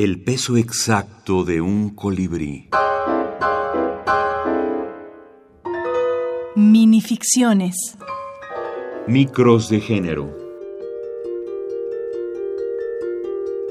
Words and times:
El 0.00 0.22
peso 0.22 0.56
exacto 0.56 1.42
de 1.42 1.60
un 1.60 1.90
colibrí. 1.90 2.68
Minificciones. 6.54 7.74
Micros 9.08 9.68
de 9.68 9.80
género. 9.80 10.32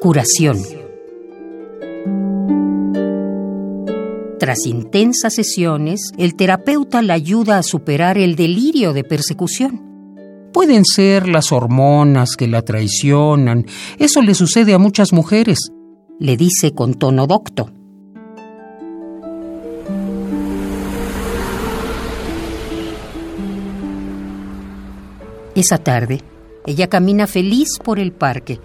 Curación. 0.01 0.57
Tras 4.37 4.65
intensas 4.65 5.33
sesiones, 5.33 6.11
el 6.17 6.35
terapeuta 6.35 7.01
la 7.01 7.13
ayuda 7.13 7.57
a 7.57 7.63
superar 7.63 8.17
el 8.17 8.35
delirio 8.35 8.91
de 8.91 9.05
persecución. 9.05 9.81
Pueden 10.51 10.83
ser 10.83 11.29
las 11.29 11.53
hormonas 11.53 12.35
que 12.37 12.47
la 12.47 12.63
traicionan. 12.63 13.65
Eso 13.97 14.21
le 14.21 14.33
sucede 14.33 14.73
a 14.73 14.77
muchas 14.77 15.13
mujeres, 15.13 15.71
le 16.19 16.35
dice 16.35 16.73
con 16.73 16.95
tono 16.95 17.27
docto. 17.27 17.69
Esa 25.55 25.77
tarde, 25.77 26.21
ella 26.65 26.87
camina 26.87 27.25
feliz 27.25 27.79
por 27.83 27.99
el 27.99 28.11
parque, 28.11 28.59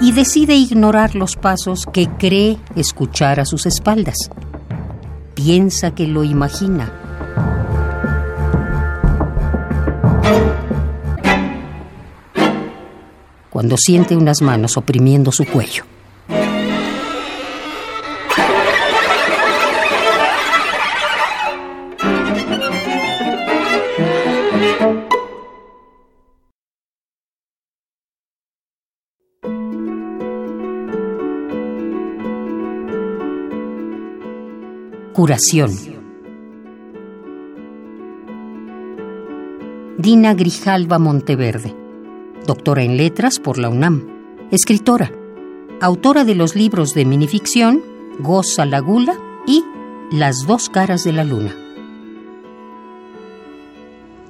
y 0.00 0.12
decide 0.12 0.54
ignorar 0.54 1.14
los 1.14 1.36
pasos 1.36 1.86
que 1.92 2.08
cree 2.08 2.56
escuchar 2.76 3.40
a 3.40 3.44
sus 3.44 3.66
espaldas. 3.66 4.30
Piensa 5.34 5.94
que 5.94 6.06
lo 6.06 6.24
imagina. 6.24 7.07
Cuando 13.58 13.76
siente 13.76 14.16
unas 14.16 14.40
manos 14.40 14.76
oprimiendo 14.76 15.32
su 15.32 15.44
cuello. 15.44 15.82
Curación. 35.12 35.72
Dina 39.98 40.34
Grijalva 40.34 41.00
Monteverde, 41.00 41.74
doctora 42.46 42.82
en 42.82 42.96
letras 42.96 43.38
por 43.38 43.58
la 43.58 43.68
UNAM, 43.68 44.06
escritora, 44.50 45.12
autora 45.80 46.24
de 46.24 46.34
los 46.34 46.54
libros 46.54 46.94
de 46.94 47.04
minificción 47.04 47.82
Goza 48.18 48.64
la 48.64 48.80
Gula 48.80 49.18
y 49.46 49.64
Las 50.10 50.46
dos 50.46 50.68
caras 50.68 51.04
de 51.04 51.12
la 51.12 51.24
luna. 51.24 51.54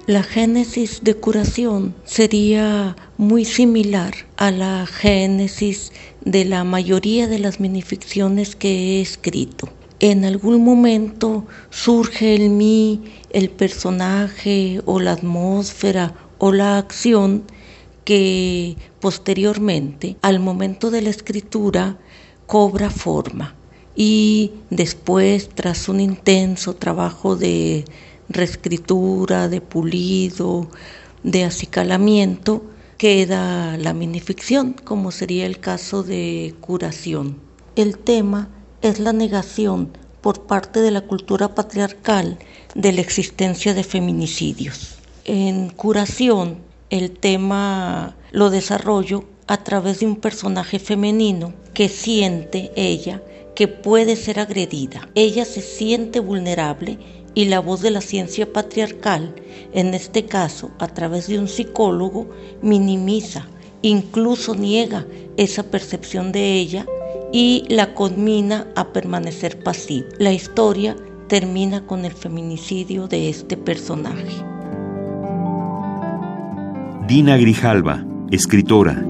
La 0.06 0.22
génesis 0.22 1.04
de 1.04 1.14
curación 1.14 1.94
sería 2.04 2.96
muy 3.16 3.44
similar 3.44 4.14
a 4.36 4.50
la 4.50 4.86
génesis 4.86 5.92
de 6.24 6.44
la 6.44 6.64
mayoría 6.64 7.28
de 7.28 7.38
las 7.38 7.60
minificciones 7.60 8.56
que 8.56 8.70
he 8.70 9.00
escrito 9.00 9.68
en 10.00 10.24
algún 10.24 10.64
momento 10.64 11.44
surge 11.70 12.36
en 12.36 12.56
mí 12.56 13.02
el 13.30 13.50
personaje 13.50 14.80
o 14.84 15.00
la 15.00 15.12
atmósfera 15.12 16.14
o 16.38 16.52
la 16.52 16.78
acción 16.78 17.42
que 18.08 18.78
posteriormente, 19.00 20.16
al 20.22 20.40
momento 20.40 20.90
de 20.90 21.02
la 21.02 21.10
escritura, 21.10 21.98
cobra 22.46 22.88
forma. 22.88 23.54
Y 23.94 24.52
después, 24.70 25.50
tras 25.54 25.90
un 25.90 26.00
intenso 26.00 26.74
trabajo 26.74 27.36
de 27.36 27.84
reescritura, 28.30 29.48
de 29.48 29.60
pulido, 29.60 30.70
de 31.22 31.44
acicalamiento, 31.44 32.62
queda 32.96 33.76
la 33.76 33.92
minificción, 33.92 34.72
como 34.72 35.10
sería 35.10 35.44
el 35.44 35.60
caso 35.60 36.02
de 36.02 36.54
curación. 36.62 37.36
El 37.76 37.98
tema 37.98 38.48
es 38.80 39.00
la 39.00 39.12
negación 39.12 39.90
por 40.22 40.46
parte 40.46 40.80
de 40.80 40.92
la 40.92 41.02
cultura 41.02 41.54
patriarcal 41.54 42.38
de 42.74 42.92
la 42.92 43.02
existencia 43.02 43.74
de 43.74 43.84
feminicidios. 43.84 44.96
En 45.26 45.68
curación, 45.68 46.66
el 46.90 47.10
tema 47.10 48.16
lo 48.30 48.50
desarrollo 48.50 49.24
a 49.46 49.64
través 49.64 50.00
de 50.00 50.06
un 50.06 50.16
personaje 50.16 50.78
femenino 50.78 51.54
que 51.74 51.88
siente 51.88 52.70
ella 52.76 53.22
que 53.54 53.68
puede 53.68 54.16
ser 54.16 54.38
agredida. 54.40 55.08
Ella 55.14 55.44
se 55.44 55.62
siente 55.62 56.20
vulnerable 56.20 56.98
y 57.34 57.46
la 57.46 57.60
voz 57.60 57.80
de 57.82 57.90
la 57.90 58.00
ciencia 58.00 58.52
patriarcal, 58.52 59.34
en 59.72 59.94
este 59.94 60.26
caso 60.26 60.70
a 60.78 60.88
través 60.88 61.26
de 61.28 61.38
un 61.38 61.48
psicólogo, 61.48 62.28
minimiza, 62.62 63.46
incluso 63.82 64.54
niega 64.54 65.06
esa 65.36 65.64
percepción 65.64 66.32
de 66.32 66.54
ella 66.54 66.86
y 67.32 67.64
la 67.68 67.94
conmina 67.94 68.68
a 68.76 68.92
permanecer 68.92 69.62
pasiva. 69.62 70.08
La 70.18 70.32
historia 70.32 70.96
termina 71.28 71.86
con 71.86 72.04
el 72.04 72.12
feminicidio 72.12 73.08
de 73.08 73.28
este 73.28 73.56
personaje. 73.56 74.57
Dina 77.08 77.38
Grijalva, 77.38 78.04
escritora, 78.30 79.02